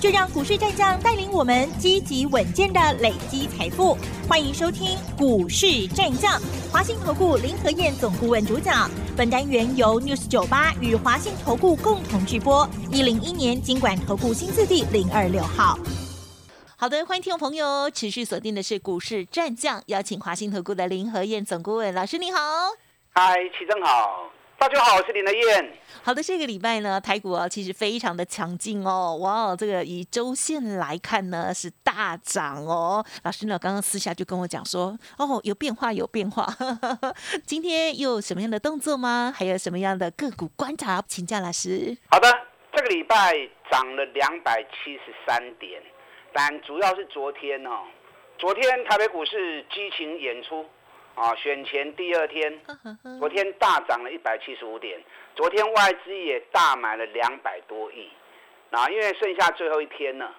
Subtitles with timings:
[0.00, 3.94] 就让股市战将带领我们积极稳健的累积财富。
[4.26, 6.40] 欢迎收听股市战将，
[6.72, 8.90] 华信投顾林和燕总顾问主讲。
[9.14, 12.66] 本单元由 News 九八与华信投顾共同直播。
[12.90, 15.78] 一零一年经管投顾新字第零二六号。
[16.78, 22.38] 好的，欢迎听众朋友持续锁定的是股市战将，邀请华信投顾的林和燕总顾问老师，你好。
[23.10, 24.30] 嗨，齐正好。
[24.60, 25.72] 大家好，我是林德燕。
[26.02, 33.02] 好的，这个礼拜呢，台股啊其实非常的强劲哦，哇，这个以周线来看呢是大涨哦。
[33.22, 36.46] 老师呢刚刚私下就跟我讲说，哦，有变化，有变化。
[37.46, 39.32] 今天又有什么样的动作吗？
[39.34, 41.02] 还有什么样的个股观察？
[41.08, 41.96] 请教老师。
[42.10, 42.28] 好的，
[42.76, 43.32] 这个礼拜
[43.70, 45.82] 涨了两百七十三点，
[46.34, 47.84] 但主要是昨天哦，
[48.36, 50.66] 昨天台北股市激情演出。
[51.14, 52.60] 啊，选前第二天，
[53.18, 54.98] 昨天大涨了一百七十五点，
[55.34, 58.08] 昨天外资也大买了两百多亿，
[58.70, 60.34] 啊，因为剩下最后一天了，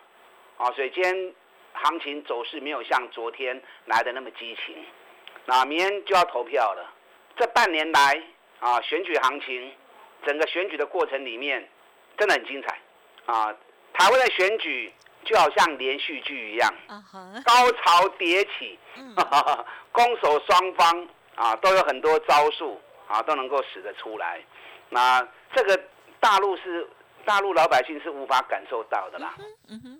[0.58, 1.34] 啊，所以今天
[1.74, 4.76] 行情走势没有像昨天来的那么激情，
[5.46, 6.92] 那明天就要投票了。
[7.38, 8.24] 这半年来
[8.60, 9.72] 啊，选举行情，
[10.26, 11.70] 整个选举的过程里面
[12.18, 12.80] 真的很精彩，
[13.26, 13.56] 啊，
[13.94, 14.92] 台湾的选举。
[15.24, 16.74] 就好像连续剧一样，
[17.46, 18.78] 高潮迭起，
[19.92, 24.42] 攻守双方啊都有很多招数啊都能够使得出来。
[24.90, 25.80] 那这个
[26.20, 26.88] 大陆是
[27.24, 29.36] 大陆老百姓是无法感受到的啦，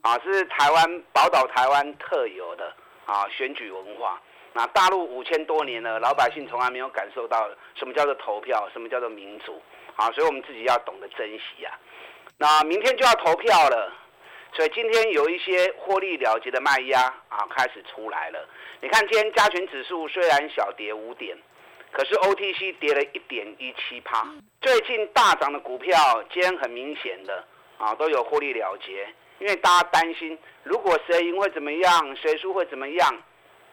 [0.02, 2.74] 啊是台湾宝岛台湾特有的
[3.06, 4.20] 啊选举文化。
[4.54, 9.62] 那大陆五千多年了，老百姓从来没有感受到什么叫做投票，什么叫做民主
[9.96, 11.72] 啊，所以我们自己要懂得珍惜啊。
[12.38, 13.94] 那明天就要投票了。
[14.54, 18.48] 所以今天有一些获利了结的卖压啊，开始出来了。
[18.82, 21.38] 你看今天加权指数虽然小跌五点，
[21.92, 24.28] 可是 OTC 跌了一点一七趴。
[24.60, 25.96] 最近大涨的股票，
[26.32, 27.44] 今天很明显的
[27.78, 29.08] 啊都有获利了结，
[29.40, 33.24] 因为大家担心如果谁赢会怎么样，谁输会怎么样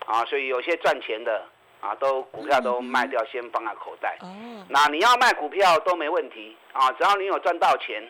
[0.06, 1.45] 啊，所以有些赚钱的
[1.81, 4.16] 啊都股票都卖掉，先放在口袋。
[4.21, 4.65] 哦。
[4.69, 8.09] 那你要卖股票都没问题啊，只要你有赚到钱，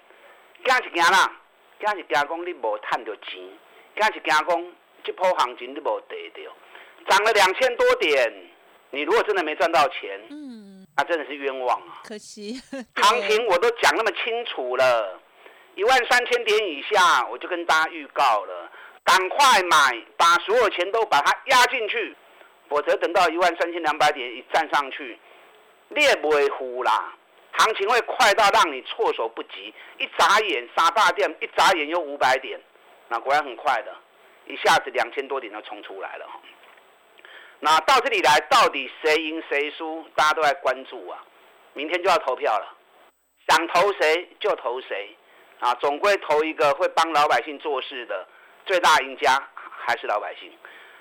[0.63, 1.33] 干是行啦。
[1.81, 3.41] 今是惊讲你无赚到钱，
[3.97, 4.75] 今是惊讲
[5.05, 6.53] 这波行情你无得到，
[7.09, 8.33] 涨了两千多点，
[8.91, 12.03] 你如果真的没赚到钱，嗯，那真的是冤枉啊！
[12.05, 12.61] 可惜，
[12.97, 15.21] 行情我都讲那么清楚了，
[15.77, 18.71] 一万三千点以下，我就跟大家预告了，
[19.05, 22.15] 赶快买，把所有钱都把它压进去，
[22.69, 25.17] 否则等到一万三千两百点一站上去，
[25.89, 27.15] 你也不会呼啦。
[27.53, 32.61] 行情会快到让你措手不及，一眨眼杀大店，一眨眼又五百点，
[33.09, 33.95] 那果然很快的，
[34.47, 36.27] 一下子两千多点就冲出来了。
[37.61, 41.25] 那到这里来，到底谁赢谁输，大家都在关注啊。
[41.73, 42.73] 明天就要投票了，
[43.49, 45.17] 想投谁就投谁
[45.59, 48.27] 啊，总归投一个会帮老百姓做事的，
[48.67, 50.53] 最大赢家还是老百姓。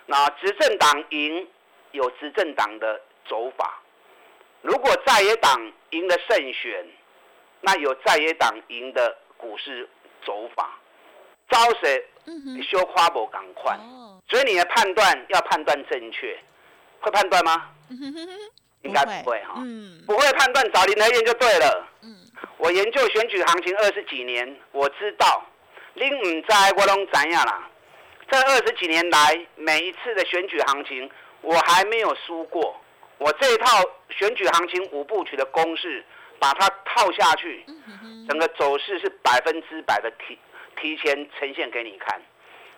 [0.07, 1.47] 那执政党赢，
[1.91, 3.79] 有执政党的走法。
[4.61, 6.85] 如果在野党赢了胜选，
[7.61, 9.87] 那有在野党赢的股市
[10.25, 10.77] 走法，
[11.49, 12.05] 招谁？
[12.69, 13.77] 修花博赶快，
[14.27, 16.37] 所以你的判断要判断正确，
[16.99, 17.69] 会判断吗？
[18.81, 19.55] 应该不会哈，
[20.05, 21.87] 不会判断找林德燕就对了。
[22.57, 25.45] 我研究选举行情二十几年，我知道，
[25.93, 26.47] 您唔知
[26.77, 27.69] 我拢知呀啦。
[28.29, 31.09] 这二十几年来，每一次的选举行情，
[31.41, 32.75] 我还没有输过。
[33.17, 36.03] 我这一套选举行情五部曲的公式，
[36.39, 37.65] 把它套下去，
[38.27, 40.37] 整个走势是百分之百的提
[40.79, 42.21] 提前呈现给你看。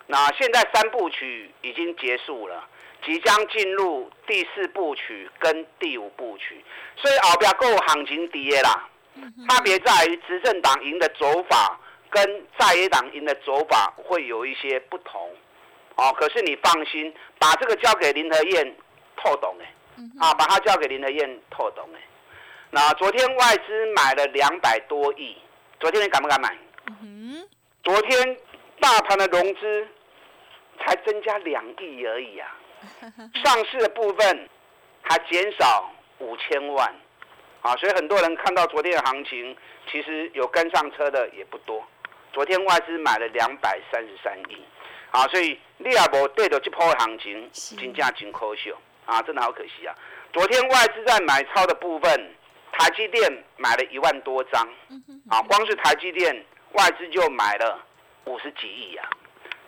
[0.06, 2.66] 那现在三部曲已经结束了，
[3.04, 6.64] 即将进入第四部曲跟第五部曲，
[6.96, 8.88] 所以后边够行情跌啦。
[9.48, 11.78] 差别在于执政党赢的走法
[12.08, 15.30] 跟在野党赢的走法会有一些不同。
[15.96, 18.74] 哦，可是你放心，把这个交给林和燕
[19.16, 19.70] 透懂哎。
[20.18, 22.00] 啊，把它交给林德燕透懂哎。
[22.70, 25.36] 那昨天外资买了两百多亿，
[25.78, 26.56] 昨天你敢不敢买？
[27.02, 27.46] 嗯
[27.82, 28.36] 昨天
[28.78, 29.88] 大盘的融资
[30.78, 32.56] 才增加两亿而已啊，
[33.42, 34.48] 上市的部分
[35.02, 36.94] 还减少五千万，
[37.62, 39.56] 啊，所以很多人看到昨天的行情，
[39.90, 41.82] 其实有跟上车的也不多。
[42.32, 44.62] 昨天外资买了两百三十三亿，
[45.10, 48.72] 啊，所以你也无对着这波行情，真正真可惜。
[49.06, 49.94] 啊，真的好可惜啊！
[50.32, 52.34] 昨天外资在买超的部分，
[52.72, 54.68] 台积电买了一万多张，
[55.28, 57.78] 啊，光是台积电外资就买了
[58.26, 59.02] 五十几亿呀，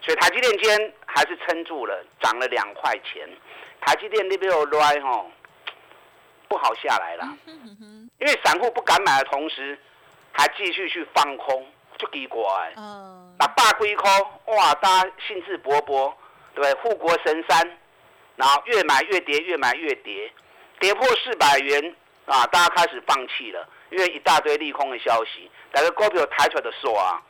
[0.01, 3.29] 所以台积电今天还是撑住了，涨了两块钱。
[3.81, 5.29] 台积电那边有来吼，
[6.47, 7.37] 不好下来了，
[8.21, 9.77] 因为散户不敢买的同时，
[10.31, 11.67] 还继续去放空，
[11.99, 12.41] 就奇怪。
[12.77, 14.05] 嗯，那大龟壳
[14.47, 16.15] 哇，大家兴致勃勃，
[16.55, 17.79] 对护国神山，
[18.37, 20.33] 然后越买越跌，越买越跌，
[20.81, 21.95] 跌破四百元
[22.27, 27.23] 啊，大家开始放弃了，因为一大堆利空的消息，哪个股票抬出来的候啊，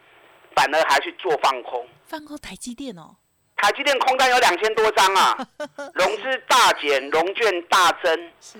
[0.55, 3.17] 反而还去做放空，放空台积电哦。
[3.57, 5.39] 台积电空单有两千多张啊，
[5.95, 8.33] 融资大减，融券大增。
[8.41, 8.59] 是，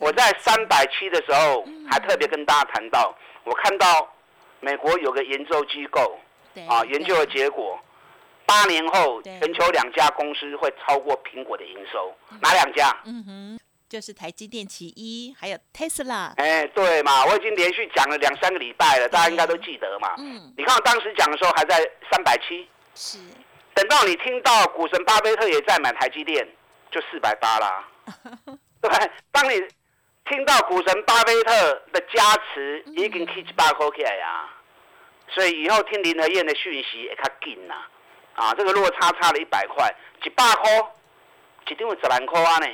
[0.00, 4.14] 我在三百七的时候还特别跟大家谈到，我看到
[4.60, 6.18] 美国有个研究机构
[6.68, 7.78] 啊，研究的结果，
[8.46, 12.94] 八年后全球两家公司会超过苹果的营收，哪两家？
[13.04, 16.32] 嗯哼，就是台积电其一，还有 Tesla。
[16.36, 20.14] 哎，对嘛，我已经连续讲了两三个礼拜了，大家应该都记得嘛。
[20.18, 21.78] 嗯，你看我当时讲的时候还在
[22.10, 22.68] 三百七。
[22.94, 23.18] 是。
[23.74, 26.46] 等到你听到股神巴菲特也在买台积电，
[26.92, 27.88] 就四百八啦，
[28.80, 28.98] 对吧？
[29.32, 29.60] 当你
[30.30, 32.22] 听到股神巴菲特的加
[32.54, 34.48] 持，已经七八块起来呀，
[35.28, 37.88] 所以以后听林和燕的讯息也较紧啦。
[38.34, 39.94] 啊，这个落差差了一百块，
[40.24, 40.70] 一百块，
[41.68, 42.66] 一定会十万块啊呢。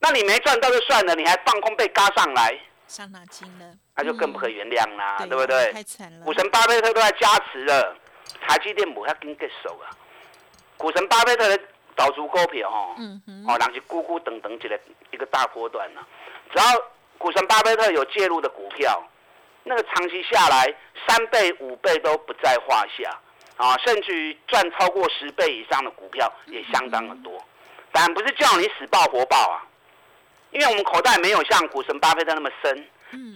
[0.00, 2.58] 那你没赚到就算了，你还放空被嘎上来，
[2.88, 5.72] 伤脑筋了，那就更不可原谅啦，对不对？
[5.72, 6.24] 太惨了。
[6.24, 7.96] 股神巴菲特都在加持了，
[8.40, 9.90] 台积电母要跟结手啊。
[10.76, 11.58] 股神巴菲特的
[11.94, 12.94] 导出股票吼，
[13.46, 14.78] 哦，人是咕咕等等起来
[15.10, 16.00] 一个大波段呐。
[16.52, 16.64] 只要
[17.18, 19.02] 股神巴菲特有介入的股票，
[19.64, 20.74] 那个长期下来
[21.06, 23.18] 三倍五倍都不在话下
[23.56, 27.44] 啊，甚至于赚超过十倍以上的股票也相当的多。
[27.92, 29.64] 当然不是叫你死抱活抱啊，
[30.50, 32.88] 因为我们口袋没有像股神巴菲特那么深，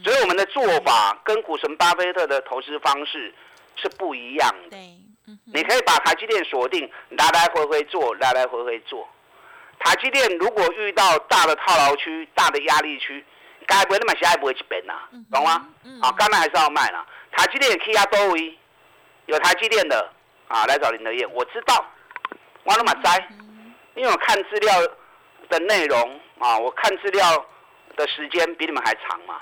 [0.05, 3.35] 所以我们的做法跟股神巴菲特的投资方式
[3.77, 4.77] 是不一样的。
[5.47, 9.09] 你可以把台积电锁定，来来回回做，来来回回做。
[9.79, 13.25] 台积电如果遇到大的套牢区、大的压力区，
[13.67, 14.95] 该不会那么下一不会去变呐，
[15.33, 15.67] 懂吗？
[16.03, 17.07] 啊，该卖还是要卖啦。
[17.31, 18.59] 台积电可以压多维，
[19.31, 20.11] 有台积电的
[20.49, 21.87] 啊，来找林德燕，我知道，
[22.65, 23.29] 我那么栽，
[23.94, 24.75] 因为我看资料
[25.49, 27.47] 的内容啊，我看资料
[27.97, 29.41] 的时间比你们还长嘛。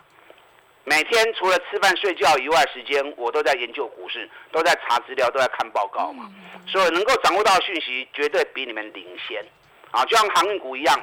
[0.84, 6.30] 每天除了吃饭睡觉以外，时间我都在研究股市，都在查资料，都在看报告嘛。
[6.66, 9.42] 所以能够掌握到讯息，绝对比你们领先。
[9.90, 11.00] 啊，就像航运股一样。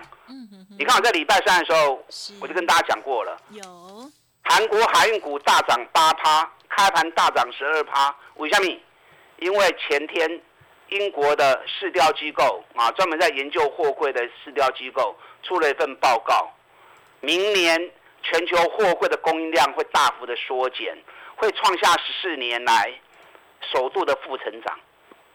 [0.77, 2.05] 你看我在礼拜三的时候，
[2.39, 3.35] 我就跟大家讲过了。
[3.49, 4.11] 有。
[4.45, 8.15] 韩国海运股大涨八趴，开盘大涨十二趴。
[8.36, 8.80] 为什么？
[9.39, 10.42] 因为前天
[10.89, 16.50] 英国的市调机构啊，专门在研究货柜的市调机构出了一份报告，
[17.19, 17.92] 明年。
[18.27, 20.98] 全球货柜的供应量会大幅的缩减，
[21.36, 22.91] 会创下十四年来
[23.71, 24.80] 首度的负成长。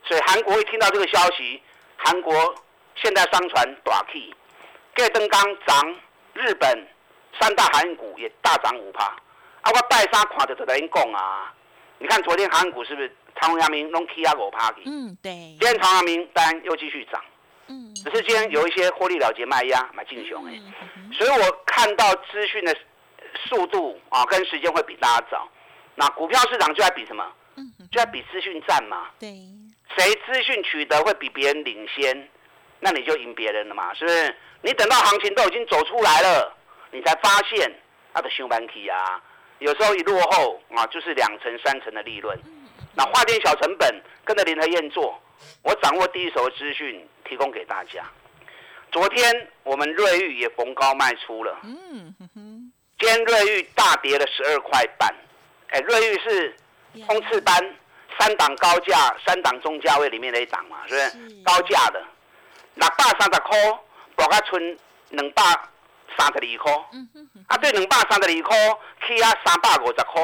[0.05, 1.63] 所以韩国一听到这个消息，
[1.97, 2.53] 韩国
[2.97, 4.35] 现代商船大起，
[4.93, 5.97] 盖登钢涨，
[6.35, 6.85] 日本
[7.39, 9.05] 三大韩股也大涨五趴。
[9.63, 11.53] 啊，我拜三看到就在讲啊，
[11.99, 14.83] 你看昨天韩股是不是长阳明拢起啊五趴去？
[14.87, 15.33] 嗯，对。
[15.33, 17.23] 今天长阳明当然又继续涨。
[17.69, 20.59] 嗯只是今天有一些获利了结卖压买进熊哎，
[21.13, 22.75] 所以我看到资讯的
[23.47, 25.49] 速度啊跟时间会比大家早。
[25.95, 27.25] 那股票市场就在比什么？
[27.93, 29.11] 就在比资讯战嘛。
[29.21, 29.29] 对。
[29.97, 32.29] 谁资讯取得会比别人领先，
[32.81, 34.35] 那你就赢别人了嘛，是不是？
[34.63, 36.57] 你等到行情都已经走出来了，
[36.91, 37.73] 你才发现
[38.13, 39.21] 它的休板期啊，
[39.59, 42.39] 有时候一落后啊，就是两成三成的利润。
[42.95, 45.19] 那花点小成本跟着联合燕做。
[45.63, 48.05] 我掌握第一手的资讯，提供给大家。
[48.93, 52.73] 昨天我们瑞玉也逢高卖出了，嗯哼哼。
[52.99, 55.15] 今天瑞玉大跌了十二块半，
[55.69, 56.55] 哎，瑞玉是
[57.07, 57.55] 冲刺班
[58.19, 61.43] 三档高价、三档中价位里面的一档嘛，是不是？
[61.43, 62.05] 高价的，
[62.75, 63.59] 六百三十块，
[64.17, 64.79] 博个村
[65.11, 65.43] 两百
[66.19, 67.45] 三十二块，嗯哼哼。
[67.49, 68.57] 啊，对，两百三十二块，
[69.07, 70.23] 起啊三百五十块。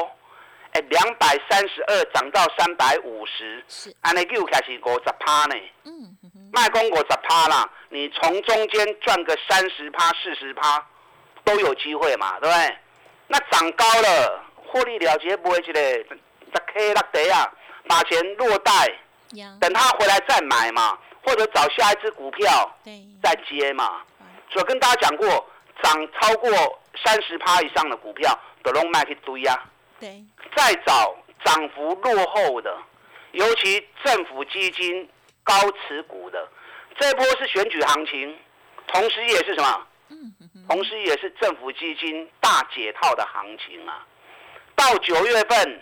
[0.73, 5.55] 哎，两百三十二涨到三百五十，是，安尼又开始五十趴呢。
[5.85, 6.17] 嗯，
[6.51, 10.85] 卖公五十趴啦，你从中间赚个三十趴、四十趴
[11.45, 12.77] 都有机会嘛，对不对？
[13.27, 17.49] 那涨高了，获利了结不会去嘞，十 K 落地啊，
[17.87, 18.71] 把钱落袋，
[19.61, 22.77] 等他回来再买嘛，或者找下一只股票
[23.23, 24.01] 再接嘛。
[24.51, 25.49] 所以跟大家讲过，
[25.83, 26.49] 涨超过
[27.03, 29.69] 三十趴以上的股票，都拢卖去堆啊。
[29.99, 30.23] 对，
[30.55, 32.77] 再找涨幅落后的，
[33.31, 35.09] 尤其政府基金
[35.43, 36.47] 高持股的，
[36.99, 38.37] 这波是选举行情，
[38.87, 40.33] 同时也是什么嗯
[40.69, 44.05] 同时也是政府基金大解套的行情啊。
[44.75, 45.81] 到九月份，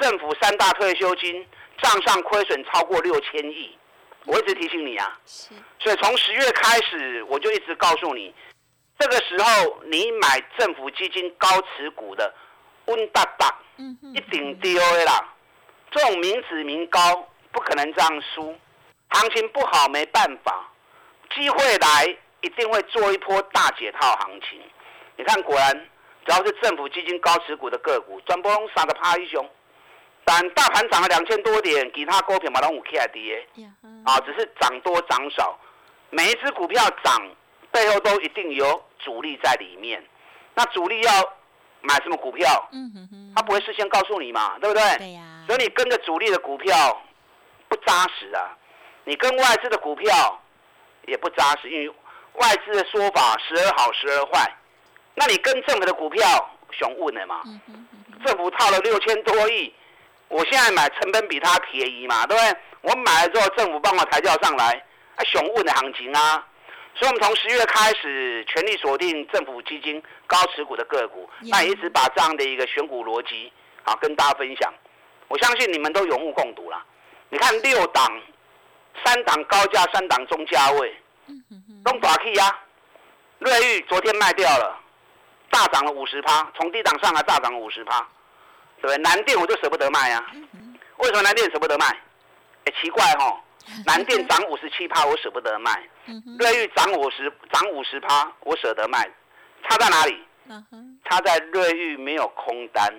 [0.00, 1.46] 政府三大退休金
[1.80, 3.78] 账上亏损超过六千亿，
[4.26, 5.18] 我一直提醒你啊。
[5.24, 8.34] 是，所以从十月开始，我就一直告诉你，
[8.98, 12.32] 这个时候你买政府基金高持股的
[12.86, 15.32] 温大大，嗯哼一定丢的啦。
[15.90, 17.00] 这种民脂民膏
[17.52, 18.56] 不可能这样输，
[19.10, 20.68] 行情不好没办法，
[21.34, 24.60] 机会来一定会做一波大解套行情。
[25.16, 25.72] 你看，果然
[26.26, 29.48] 只要是政府基金高持股的个股，转波龙杀的趴一雄。
[30.24, 33.46] 但大盘涨了两千多点，其他股票嘛拢有起来跌。
[34.04, 35.58] 啊，只是涨多涨少，
[36.10, 37.30] 每一只股票涨
[37.74, 40.00] 背后都一定有主力在里面。
[40.54, 41.10] 那主力要
[41.80, 44.96] 买什么股票，嗯哼哼，他不会事先告诉你嘛，对不对？
[44.98, 47.02] 对呀，所以你跟着主力的股票
[47.68, 48.56] 不扎实啊，
[49.02, 50.40] 你跟外资的股票
[51.08, 51.92] 也不扎实，因为
[52.34, 54.48] 外资的说法时而好时而坏。
[55.16, 56.24] 那你跟政府的股票
[56.70, 59.74] 熊问的嘛，嗯哼哼政府套了六千多亿，
[60.28, 62.60] 我现在买成本比它便宜嘛，对不对？
[62.82, 64.72] 我买了之后，政府帮我抬轿上来，
[65.16, 66.46] 啊，熊问的行情啊。
[66.96, 74.72] 所以，我们从十月开始全力锁定政府基金高持股的个股，那也一直把这样的一个选股逻辑啊跟大家分享。
[75.28, 76.84] 我相信你们都有目共睹啦。
[77.30, 78.20] 你看六档，
[79.04, 80.94] 三档高价，三档中价位，
[81.26, 82.58] 嗯哼哼，都打 K 呀。
[83.40, 84.80] 瑞玉昨天卖掉了，
[85.50, 87.98] 大涨了五十趴，从低档上来大涨五十趴，
[88.80, 88.96] 对不对？
[88.98, 91.86] 南电我就舍不得卖呀、嗯哼，为什么南电舍不得卖？
[92.66, 93.42] 哎，奇怪哈、
[93.86, 95.72] 南电涨五十七趴，我舍不得卖；
[96.06, 99.10] 嗯哼，瑞昱涨五十涨五十趴，我舍得卖。
[99.68, 100.22] 差在哪里？
[101.08, 102.94] 差在瑞昱没有空单，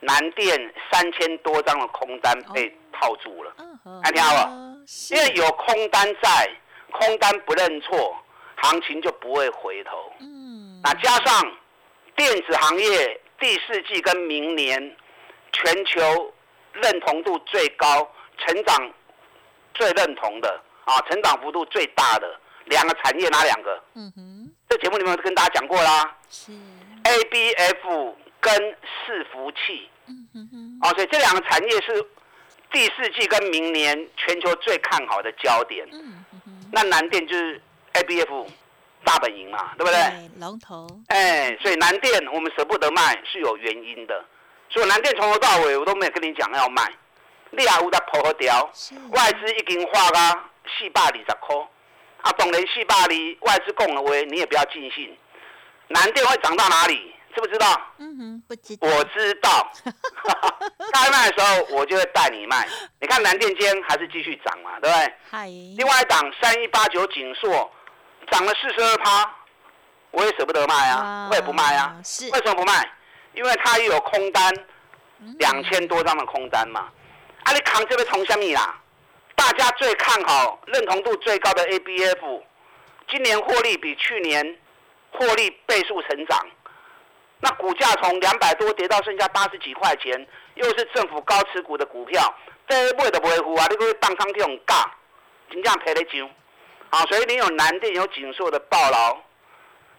[0.00, 3.54] 南电三千多张的空单被套住了。
[3.58, 5.14] 嗯哼，还听好哦是。
[5.14, 6.50] 因为有空单在，
[6.90, 8.16] 空单不认错，
[8.56, 10.12] 行情就不会回头。
[10.18, 11.56] 嗯，那加上
[12.16, 14.96] 电子行业第四季跟明年
[15.52, 16.34] 全球
[16.72, 18.92] 认同度最高、成长
[19.74, 23.82] 最认同的啊，成长幅度最大的两个产业哪两个？
[23.94, 26.16] 嗯哼，这节目里面跟大家讲过啦。
[26.30, 26.52] 是
[27.04, 29.88] ，，ABF 跟伺服器。
[30.06, 32.04] 嗯哼哼，啊，所以这两个产业是
[32.70, 35.86] 第四季跟明年全球最看好的焦点。
[35.92, 37.60] 嗯哼哼，那南电就是
[37.94, 38.46] ABF
[39.02, 39.92] 大本营嘛，对不对？
[39.92, 44.22] 对，龙头，哎，所以南电我们舍不得卖是有原因的，
[44.68, 46.82] 所以南电从头到尾我都没有跟你讲要卖，
[47.56, 48.70] 你也有在破和掉，
[49.10, 50.44] 外资已经花啊
[50.78, 51.56] 四百二十块，
[52.22, 53.06] 啊，当然四百二
[53.40, 55.16] 外资讲的话你也不要尽信，
[55.88, 57.80] 南电会涨到哪里，知不知道？
[57.98, 59.70] 嗯哼，不知道，我知道，
[60.92, 62.66] 该卖的时候我就会带你卖。
[63.00, 65.14] 你看南电今天还是继续涨嘛，对不对？
[65.30, 65.46] 嗨，
[65.76, 67.70] 另外一档三一八九锦硕
[68.30, 69.34] 涨了四十二趴，
[70.10, 71.96] 我也舍不得卖啊，我也不卖啊。
[72.04, 72.90] 是为什么不卖？
[73.34, 74.54] 因为它也有空单，
[75.20, 76.88] 嗯两千多张的空单嘛。
[77.44, 78.80] 啊，你扛这个从虾米啦？
[79.36, 82.42] 大家最看好、认同度最高的 ABF，
[83.08, 84.58] 今年获利比去年
[85.10, 86.46] 获利倍数成长。
[87.40, 92.34] 那股价从两百多跌到剩下八十几块钱，又是政府高持股的股票，
[92.66, 93.66] 这买都不会付啊！
[93.68, 94.90] 你个当仓这种价，
[95.50, 96.30] 真正赔得上。
[96.90, 99.18] 好，所以你有南电有锦硕的报劳，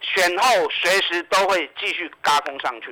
[0.01, 2.91] 选后随时都会继续嘎空上去。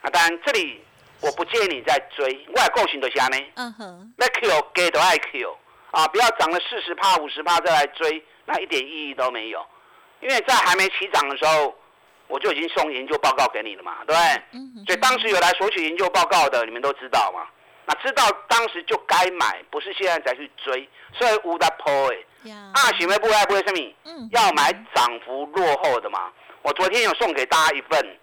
[0.00, 0.82] 啊，当然这里
[1.28, 3.36] 我不建议你再追，我也够行的下呢。
[3.56, 5.58] 嗯哼，那 Q 给都爱 Q
[5.90, 9.64] 啊，不要涨了四十趴、五十趴再来追，那一点意义都没有。
[10.20, 11.76] 因为在还没起涨的时候，
[12.28, 14.42] 我就已经送研究报告给你了嘛，对不对？
[14.52, 17.46] 嗯哼，所以当时有来索取研究报告的，你们都知道嘛。
[17.84, 20.88] 那知道当时就该买，不是现在才去追。
[21.12, 23.94] 所以无的破诶，呀，啊，想要不爱不会什么？
[24.04, 26.32] 嗯，要买涨幅落后的嘛。
[26.62, 28.18] 我昨天有送给大家一份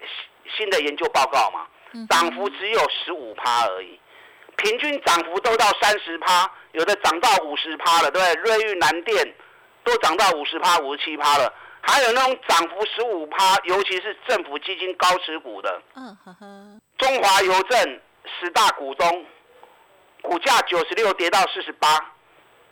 [0.00, 1.66] 新新的研究报告嘛，
[2.08, 3.98] 涨幅只有十五趴而已，
[4.56, 8.56] 平均涨幅都到三十趴，有的涨到五十趴了，对不对？
[8.56, 9.34] 瑞昱、南电
[9.84, 18.00] 都涨到五十趴、五十七趴了，还有那种涨幅十五趴，尤其是政府基金高持股的，嗯呵呵，中华邮政
[18.40, 19.24] 十大股东，
[20.22, 21.88] 股价九十六跌到四十八，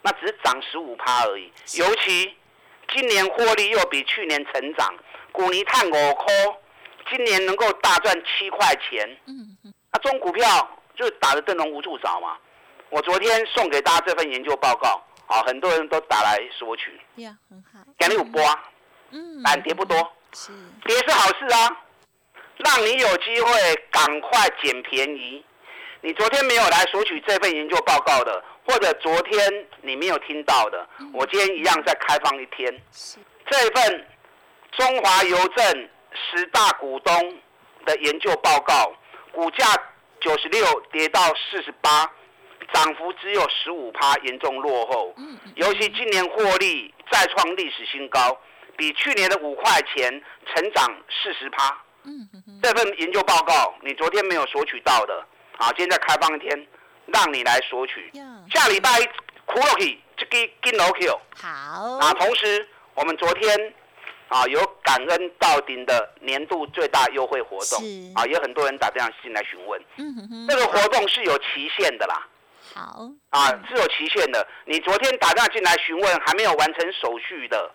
[0.02, 1.52] 那只是涨十五趴而已。
[1.78, 2.35] 尤其
[2.88, 4.95] 今年获利又比去年成长，
[5.33, 6.35] 股尼碳五块，
[7.11, 9.16] 今年能够大赚七块钱，
[9.90, 10.44] 那中股票
[10.96, 12.37] 就打得灯笼无处找嘛。
[12.90, 18.70] 我昨天送给大家这份研究报告，啊，很多人都打来索取，呀，很好，有波啊，
[19.11, 19.96] 嗯，但跌不多，
[20.32, 20.52] 是，
[20.87, 21.82] 跌是好事啊，
[22.58, 23.52] 让你有机会
[23.90, 25.44] 赶快捡便宜。
[26.00, 32.73] 你昨天没有来索取这份研究报告的，或者昨天你没有听到的，我今天一样再开放一天。
[32.92, 33.18] 是，
[33.50, 34.06] 这份
[34.73, 37.38] 中华邮政十大股东
[37.85, 38.92] 的研究报告，
[39.33, 39.66] 股价
[40.21, 42.11] 九十六跌到四十八，
[42.73, 45.14] 涨幅只有十五趴，严重落后。
[45.56, 48.38] 尤其今年获利再创历史新高，
[48.76, 51.76] 比去年的五块钱成长四十趴。
[52.62, 56.66] 这份研究报告你昨天没有索取到的，啊，今天再开放一天，
[57.06, 58.12] 让你来索取。
[58.50, 61.21] 下礼拜 c o o k i，这个金楼 Q。
[61.37, 61.99] 好。
[61.99, 63.75] 啊，同时我们昨天
[64.35, 67.81] 啊有感恩到顶的年度最大优惠活动，
[68.17, 69.81] 啊，有很多人打电话进来询问。
[69.97, 70.49] 嗯哼哼。
[70.49, 72.26] 这个活动是有期限的啦。
[72.75, 73.09] 好。
[73.31, 74.45] 啊，是有期限的。
[74.64, 77.71] 你昨天打电话进来询问还没有完成手续的，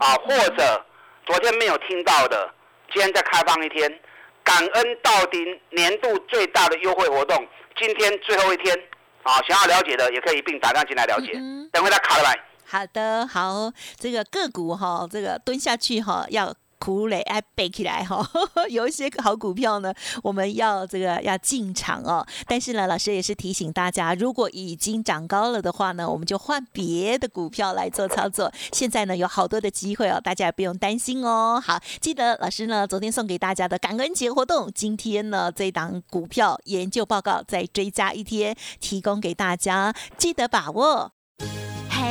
[0.00, 0.84] 啊，或者
[1.26, 2.52] 昨天没有听到的，
[2.92, 4.00] 今天再开放一天，
[4.42, 7.46] 感恩到顶年度最大的优惠活动，
[7.76, 8.76] 今天最后一天。
[9.22, 11.32] 啊，想要了解的也可以一并打电话进来了解。
[11.72, 12.44] 等会他卡了来。
[12.66, 16.54] 好的，好，这个个股哈，这个蹲下去哈要。
[16.76, 18.28] 苦累哎，背起来哈，
[18.68, 22.26] 有一些好股票呢，我们要这个要进场哦。
[22.46, 28.52] 但是呢，老师也是提醒大家，如果已经涨高了的话呢，我们就换别的股票来做操作。
[28.70, 31.58] 现在呢，有好多的机会哦，大家也不用担心哦。
[31.64, 41.13] 好，记得老师呢昨天送给大家的感恩节活动，今天呢这档股票研究报告再追加一天，提供给大家，记得把握。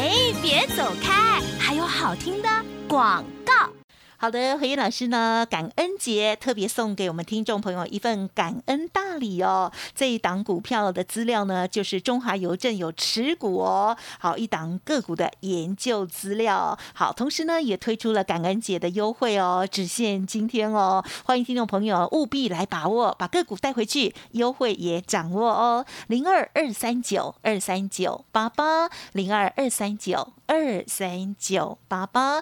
[0.04, 2.50] 哎，别走开，还有好听的
[2.90, 3.54] 广告。
[4.24, 5.46] 好的，何燕老师呢？
[5.50, 9.70] 感恩节特别送给我们听众朋友一份感恩大礼哦。
[9.94, 13.98] 这一档股票的资料呢，就是中华邮政有持股哦。
[14.18, 16.80] 好，一档个股的研究资料。
[16.94, 21.04] 好，同时呢，也推出了感恩节的优惠哦，只限今天哦。
[21.26, 25.86] 欢迎听众朋友务必来把握，把个股带回去，优惠也掌握哦。
[26.08, 32.42] 零二二三九二三九八八，零二二三九二三九八八。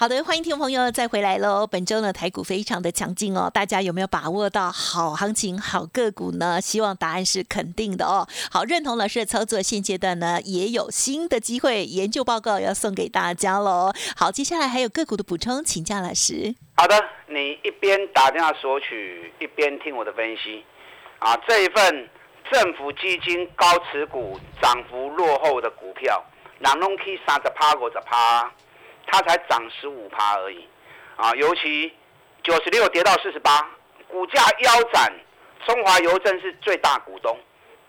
[0.00, 1.66] 好的，欢迎听众朋友再回来喽。
[1.66, 6.60] 本周呢，台股非常的强劲哦，大家有没有把握到好行情、好个股呢？
[6.60, 8.24] 希望答案是肯定的哦。
[8.48, 13.92] 好，认同老师的操作，现阶段呢也有新的机会，研究报告要送给大家喽。
[14.16, 16.54] 好，接下来还有个股的补充，请教老师。
[16.76, 16.94] 好的，
[17.26, 20.64] 你一边打电话索取，一边听我的分析
[21.18, 21.36] 啊。
[21.48, 22.08] 这一份
[22.52, 26.22] 政府基金高持股、涨幅落后的股票，
[26.60, 28.48] 南隆 K 三十趴五十趴。
[29.10, 30.68] 它才涨十五趴而已，
[31.16, 31.92] 啊，尤其
[32.42, 33.66] 九十六跌到四十八，
[34.06, 35.12] 股价腰斩，
[35.66, 37.36] 中华邮政是最大股东，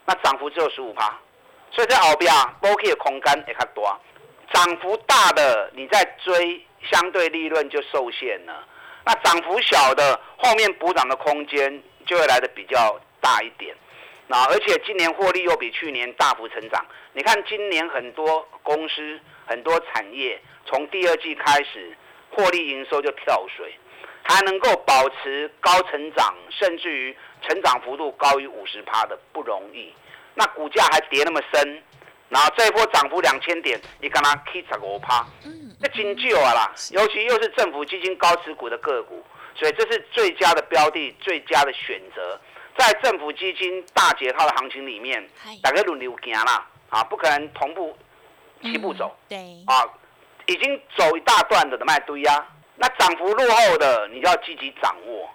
[0.06, 1.14] 那涨幅只有十五趴，
[1.72, 4.00] 所以在后边波 K 的空间也较多，
[4.54, 8.66] 涨幅大的你在追，相对利润就受限了，
[9.06, 13.76] 那涨幅小的后面补涨的空间就会来的比较大一点，
[14.32, 20.40] 那而且今年获利又比去年大幅成长，你看今年很多公司很多产业。
[20.68, 21.98] 从第二季开始，
[22.30, 23.74] 获利营收就跳水，
[24.22, 29.92] 还能够保持高成长，甚至于成长幅度高于五十趴的不容易。
[30.36, 31.84] 那股价还跌那么深，
[32.30, 35.26] 然后这一波涨幅两千点，你干嘛 K 十五趴？
[35.44, 42.40] 嗯，那金旧啊啦，尤其又是政府基金高持股的个股，所以这是最佳的标的，最佳的选择。
[42.80, 45.30] 在政府基金大解套的行情里面，
[45.62, 47.96] 大家轮流行啦，啊，不可能同步
[48.62, 49.38] 齐步走，对，
[49.68, 49.84] 啊。
[50.46, 52.44] 已经走一大段的卖堆呀，
[52.76, 55.30] 那涨幅落后的，你就要积极掌握。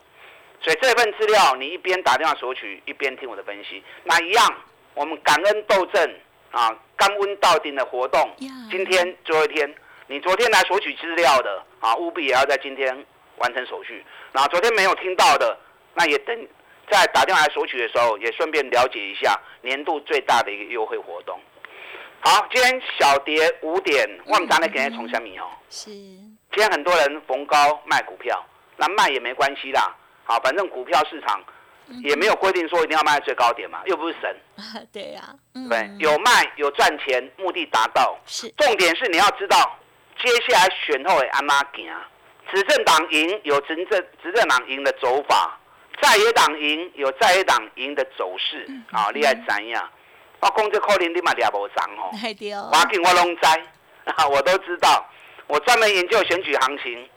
[0.60, 3.80] 所以这份资料，你一边打电话索取，一边听我的分析。
[4.02, 4.52] 那一样，
[4.94, 6.14] 我们感恩斗争
[6.50, 8.28] 啊，甘温到顶的活动，
[8.68, 9.72] 今天最后一天，
[10.08, 14.04] 你昨天来索取资料的啊，务必也要在今天完成手续。
[14.32, 15.56] 那昨天没有听到的，
[15.94, 16.48] 那也等
[16.90, 21.38] 在打电话来索取的时候，也顺便了解一下年度最大的一个优惠活动。
[22.20, 25.44] 好，今天小跌五点，我们咱来给人从下米哦。
[25.68, 25.90] 是。
[25.90, 28.42] 今天很多人逢高卖股票，
[28.76, 29.94] 那卖也没关系啦。
[30.24, 31.42] 好，反正股票市场
[32.02, 34.36] 也没有规定说一定要卖在最高点嘛，又不是神。
[34.92, 35.22] 对呀。
[35.68, 38.16] 对，有卖有赚钱，目的达到。
[38.24, 38.48] 是。
[38.56, 39.78] 重点是你要知道，
[40.18, 41.92] 接下来选后的安妈行，
[42.50, 45.60] 执政党赢有执政执政党赢的走法，
[46.00, 48.66] 在野党赢有在野党赢的走势。
[48.90, 49.90] 啊，你爱怎样？
[50.40, 52.10] 我讲这可能你嘛抓无上吼，
[52.70, 53.42] 华紧我拢知，
[54.30, 55.08] 我都知道。
[55.46, 57.08] 我专门研究选举行情，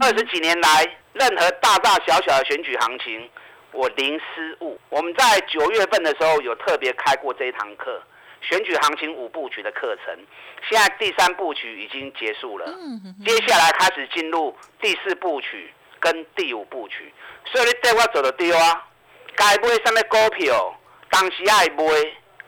[0.00, 3.30] 二十几年来任何大大小小的选举行情，
[3.72, 4.78] 我零失误。
[4.90, 8.02] 我们在九月份的时候有特别开过这一堂课，
[8.40, 10.14] 选举行情五部曲的课程。
[10.68, 12.66] 现在第三部曲已经结束了，
[13.24, 15.72] 接下来开始进入第四部曲
[16.04, 17.12] 跟第五部曲。
[17.50, 18.86] 所以你带我走的丢啊，
[19.34, 20.78] 该买什么股票，
[21.10, 21.84] 当时爱买，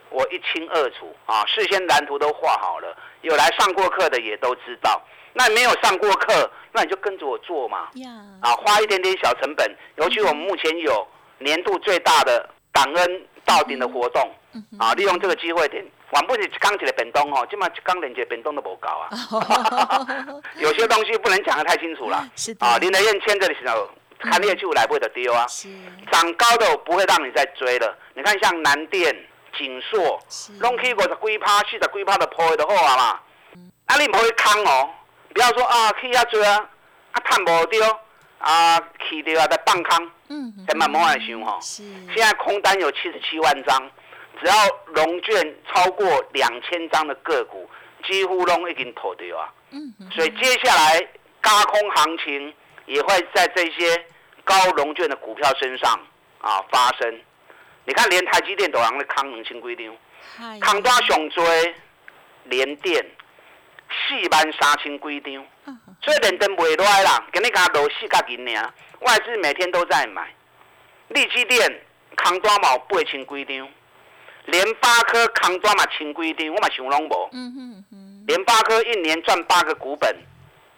[0.09, 2.95] 我一清二楚啊，事先蓝图都画好了。
[3.21, 5.01] 有来上过课的也都知道。
[5.33, 7.89] 那没有上过课，那你就跟着我做嘛。
[8.41, 9.75] 啊，花一点点小成本。
[9.97, 11.07] 尤其我们目前有
[11.39, 14.31] 年度最大的感恩到顶的活动，
[14.77, 20.05] 啊，利用这个机会点，往不是刚起的本东哦，起码刚连接本东都不高啊。
[20.61, 22.23] 有些东西不能讲得太清楚了。
[22.37, 25.47] 是啊，林德燕签的时候，看列就来不得丢啊。
[25.47, 25.69] 是。
[26.11, 27.97] 涨高的我不会让你再追了。
[28.13, 29.15] 你看像南电、
[29.57, 30.19] 锦硕，
[30.59, 33.19] 拢去五十几趴、四十几趴的破的好啊嘛。
[33.87, 34.89] 啊，你不会坑哦。
[35.33, 36.69] 不要说啊，去遐追啊，
[37.11, 37.99] 啊，赚无到，
[38.39, 41.59] 啊，去掉啊，在放空，嗯，在慢慢来想吼。
[41.61, 41.83] 是。
[42.13, 43.91] 现在空单有七十七万张，
[44.39, 44.53] 只要
[44.93, 47.69] 融券超过两千张的个股，
[48.07, 49.51] 几乎拢已经脱掉啊。
[49.71, 49.93] 嗯。
[50.11, 50.99] 所以接下来
[51.41, 52.53] 高空行情
[52.85, 54.05] 也会在这些
[54.43, 55.99] 高融券的股票身上
[56.39, 57.19] 啊发生。
[57.85, 61.75] 你看，连台积电都让你扛两千几张，扛多上追，
[62.45, 63.05] 连电。
[63.89, 65.45] 四万三千几张，
[66.01, 70.33] 所以连登袂落来啦，今日加落四角银尔，外资每天都在买。
[71.09, 71.81] 利基电
[72.15, 73.69] 扛多毛八千几张，
[74.45, 77.29] 联发科扛多嘛千几张，我嘛想拢无。
[78.27, 80.15] 联发科一年赚八个股本，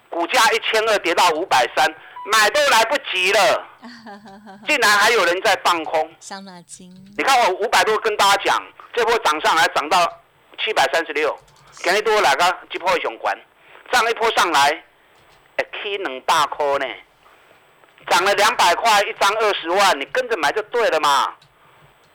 [0.10, 1.86] 股价一千二跌到五百三，
[2.32, 3.68] 买都来不及了，
[4.68, 6.12] 竟然还有人在放空。
[6.20, 6.92] 伤脑筋。
[7.18, 9.98] 你看我五百多跟大家讲，这波涨上来涨到
[10.64, 11.38] 七百三十六。
[11.74, 13.36] 今日多来个一波上关，
[13.92, 14.84] 涨一波上来，
[15.82, 16.86] 起两百块呢，
[18.10, 21.34] 涨了两百块一张二十万，你跟着买就对了嘛。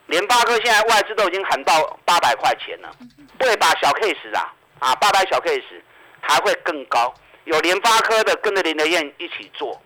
[0.06, 2.90] 联发科现在外资都已经喊到八百块钱了，
[3.38, 5.80] 不会把小 case 啊，啊八百小 case
[6.20, 7.12] 还会更高。
[7.44, 9.80] 有联发科的跟着林德燕一起做，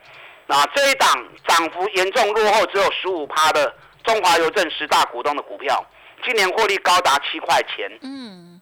[0.47, 1.09] 那这一档
[1.47, 5.85] 涨幅严重落后只有十五趴的中华邮政十大股东的股票，
[6.25, 7.91] 今年获利高达七块钱。
[8.03, 8.58] 嗯。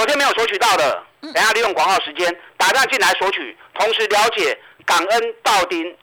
[0.00, 5.94] 昨天没有索取到的，等下利用广告时间打电话进来索取，同时了解感恩到丁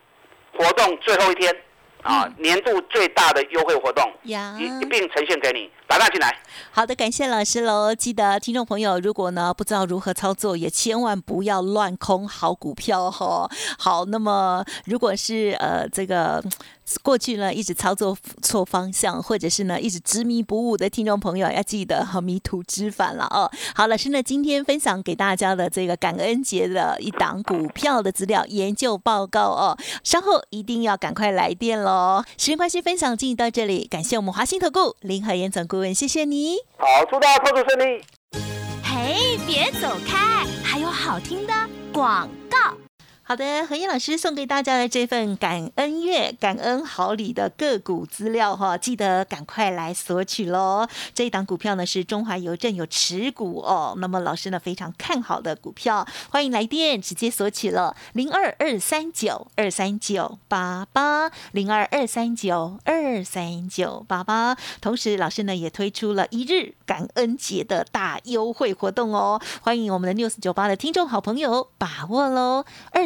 [0.54, 1.52] 活动最后一天
[2.04, 4.34] 啊，年度最大的优惠活动，一
[4.80, 5.72] 一并呈现给你。
[5.96, 6.36] 打进来。
[6.72, 7.94] 好的，感谢老师喽。
[7.94, 13.50] 记得听众朋友，如果呢不知道如何操作，也千万不要乱空好股票哈。
[13.78, 16.44] 好，那么如果是呃这个。
[17.04, 23.52] 过去呢，一直操作错方向，或者是呢，一直执迷不悟的听众朋友，要记得和迷途知返了哦。
[23.76, 32.24] 好，老师呢，今天分享给大家的这个感恩节的一档股票的资料研究报告哦，稍后一定要赶快来电喽。
[32.38, 36.58] 时间关系，分享进行到这里，感谢我们华兴投顾林和燕总顾问，谢谢你。
[36.76, 38.04] 好，祝大家操作顺利。
[38.84, 41.54] 嘿，别走开，还有好听的
[41.94, 42.87] 广告。
[43.30, 50.88] 好的，何燕老师送给大家的这份感恩月、感恩好礼的个股资料哈，记得赶快来索取喽。
[51.14, 64.56] 这一档股票呢是中华邮政有持股哦，那么老师呢非常看好的股票，欢迎来电直接索取了零二二三九二三九八八零二二三九二三九八八。
[64.80, 73.06] 同时，老师呢也推出了一日感恩节的大优惠活动哦，欢迎我们的 news 九八的听众好朋友把握喽二。